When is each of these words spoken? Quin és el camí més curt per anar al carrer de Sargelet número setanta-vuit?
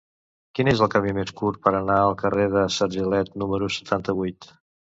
Quin 0.59 0.69
és 0.71 0.79
el 0.85 0.89
camí 0.95 1.13
més 1.17 1.33
curt 1.41 1.59
per 1.67 1.75
anar 1.81 1.99
al 2.07 2.17
carrer 2.23 2.49
de 2.55 2.65
Sargelet 2.79 3.33
número 3.45 3.73
setanta-vuit? 3.79 4.53